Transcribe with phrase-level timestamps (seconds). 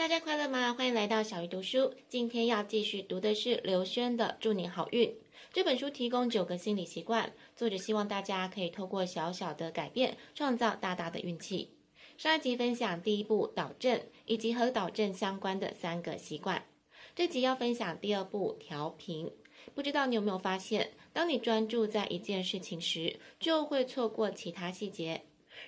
[0.00, 0.72] 大家快乐吗？
[0.72, 1.92] 欢迎来到小鱼读书。
[2.08, 5.06] 今天要继续读的是刘轩的《祝你好运》
[5.52, 11.74] 这本书，提供九个心理习惯，作者希望大家可以透过小小的改变，创造大大的运气。
[12.16, 16.64] 上一集分享第一步导正，以及和导正相关的三个习惯。
[17.14, 19.30] 这集要分享第二步调频。
[19.74, 25.20] 不知道你有没有发现，当你专注在一件事情时，就会错过其他细节。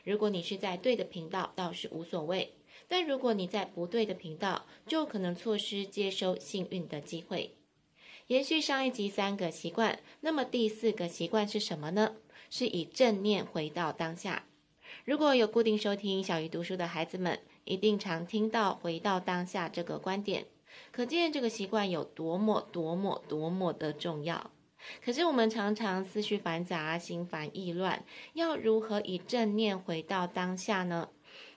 [0.03, 2.55] 如果你是在对的频道，倒是无所谓。
[2.89, 7.55] 但如果你在不对的频道，就可能错失接收幸运的机会。
[8.29, 12.17] 延续上一集三个习惯，那么第四个习惯是什么呢？
[12.51, 14.45] 是以正念回到当下。
[15.05, 20.47] 如果有固定收听小鱼读书的孩子们，一定常听到“回到当下”这个观点，
[20.91, 24.51] 可见这个习惯有多么多么多么的重要。
[25.05, 31.09] 可是我们常常思绪繁杂，心烦意乱，要如何以正念回到当下呢？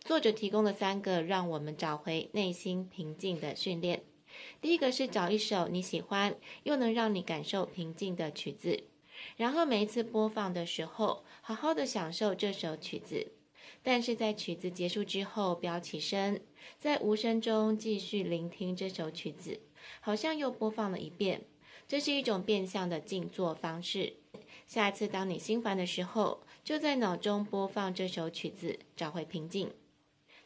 [0.04, 4.04] 作者提供了三个让我们找回内心平静的训练。
[4.62, 8.84] 第一个是找一首你喜欢又能让你感受平静的曲子，
[9.38, 13.32] 然后每一次播放的时候，好好的享受这首曲子。
[13.82, 16.42] 但是在曲子结束之后，不要起身，
[16.78, 19.60] 在无声中继续聆听这首曲子，
[20.02, 21.42] 好像又播放了一遍。
[21.88, 24.14] 这是一种变相的静坐方式。
[24.68, 29.72] 下一次当你心烦的时候，就在脑中播放这首曲子，找回平静。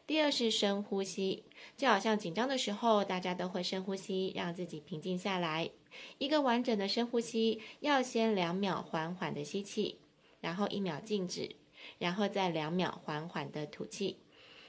[0.06, 1.44] 第二是深呼吸，
[1.78, 5.70] 就好像紧张的时候，大家都会深呼吸，让自己平静下来。
[6.18, 10.00] 一个完整的深呼吸，要先两秒缓缓的吸气，
[10.42, 11.56] 然后一秒静止，
[11.98, 14.18] 然后再两秒缓缓的吐气。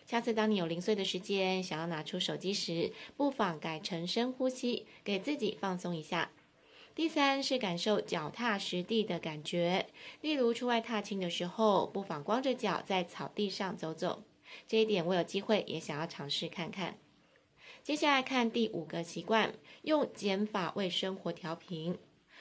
[0.06, 6.30] 下次当你有零碎的时间，想要拿出手机时，不妨改成深呼吸，给自己放松一下。
[6.94, 9.86] 第三是感受脚踏实地的感觉，
[10.20, 14.24] 例如出外踏青的时候，不妨光着脚在草地上走走。
[14.66, 16.98] 这一点我有机会也想要尝试看看。
[17.82, 21.96] 接下来看第五个习惯，用减法为生活调频。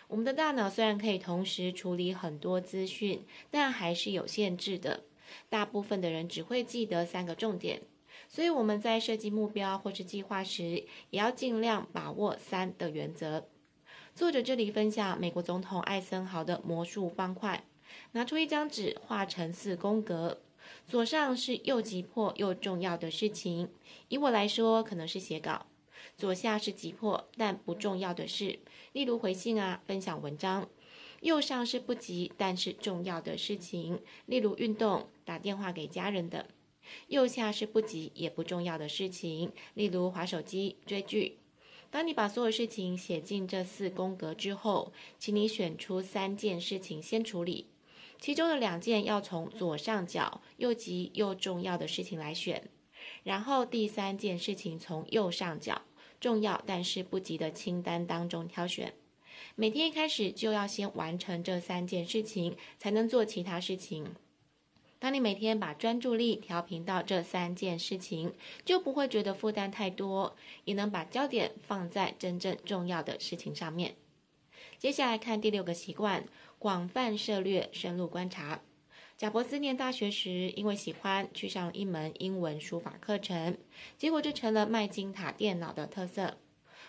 [0.07, 5.03] 我们的大脑虽然可以同时处理很多资讯，但还是有限制的。
[5.47, 7.83] 大部分的人只会记得三个重点，
[8.27, 13.47] 所以我们在设计目标或是计划时，也要尽量把握三的原则。
[14.19, 17.63] 作者这里分享美国总统艾森豪的魔术方块，
[18.11, 20.41] 拿出一张纸，画成四宫格。
[20.85, 23.69] 左上是又急迫又重要的事情，
[24.09, 25.67] 以我来说，可能是写稿；
[26.17, 28.59] 左下是急迫但不重要的事，
[28.91, 30.67] 例如回信啊、分享文章；
[31.21, 36.43] 右上是不急但是重要的事情，例如运动、打电话给家人等；
[37.07, 41.37] 右下是不急也不重要的事情，例如划手机、追剧。
[41.91, 47.65] 当你把所有事情写进这四宫格之后，请你选出三件事情先处理。
[48.19, 52.69] 其中的两件要从左上角又急又重要的事情来选，
[53.23, 55.81] 然后第三件事情从右上角
[56.19, 58.93] 重要但是不急的清单当中挑选。
[59.55, 64.13] 每天一开始就要先完成这三件事情，才能做其他事情。
[64.99, 68.33] 当你每天把专注力调频到这三件事情，
[68.63, 73.95] 就不会觉得负担太多，也能把焦点放在真正重要的事情上面。
[74.77, 76.25] 接下来看第六个习惯。
[76.59, 78.59] 广泛涉猎，深入观察。
[79.17, 83.57] 贾伯斯念大学时，因为喜欢去上一门英文书法课程，
[83.97, 86.37] 结果这成了麦金塔电脑的特色。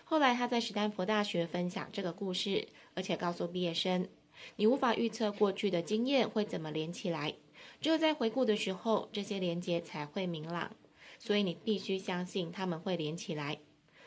[0.03, 4.09] 后来他在史丹佛大学分享这个故事，而且告诉毕业生
[4.57, 7.33] ：“你无法预测过去的经验会怎么连起来，
[7.81, 10.71] 只有在回顾的时候，这些连接才会明朗。
[11.19, 13.59] 所以你必须相信他们会连起来。”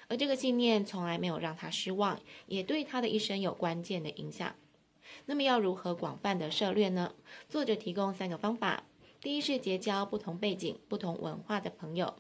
[0.09, 4.55] 而这个信念从来没有让他失望，也对他的一生有关键的影响。
[5.27, 7.15] 那么要如何广泛的涉猎呢？
[7.49, 8.85] 作者提供三个方法。
[9.21, 12.17] 第一是结交不同背景、不同文化的朋友，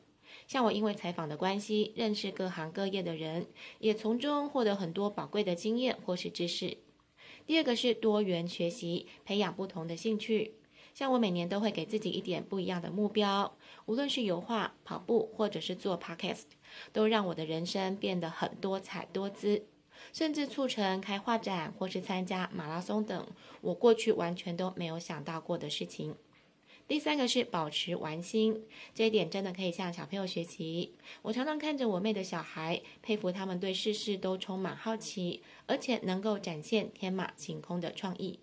[0.47, 3.47] 像我因为采访的关系，认识各行各业的人，
[3.79, 6.79] 也从中获得很多宝贵的经验或是知识。
[7.47, 10.55] 第二个是多元学习，培养不同的兴趣，
[10.95, 13.57] 像我每年都会给自己一点不一样的目标，
[13.87, 16.45] 无论是油画、跑步或者是做 podcast，
[16.93, 19.67] 都让我的人生变得很多彩多姿。
[20.13, 23.27] 甚至促成开画展或是参加马拉松等，
[23.61, 26.15] 我过去完全都没有想到过的事情。
[26.87, 28.65] 第三个是保持玩心，
[28.95, 30.95] 这一点真的可以向小朋友学习。
[31.23, 38.39] 我常常看着我妹的小孩，佩服他们对事事都充满好奇，而且能够展现天马行空的创意。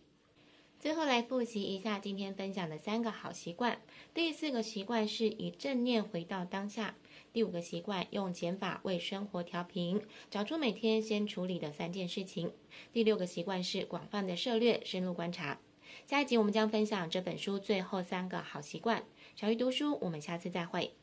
[0.81, 3.79] 最后来复习一下今天分享的三个好习惯。
[4.15, 6.95] 第四个习惯是以正念回到当下。
[7.31, 10.01] 第五个习惯，用减法为生活调频，
[10.31, 12.51] 找出每天先处理的三件事情。
[12.91, 15.59] 第六个习惯是广泛的涉猎，深入观察。
[16.07, 19.03] 下一集我们将分享这本书最后三个好习惯。
[19.35, 20.95] 小鱼读书，我们下次再会。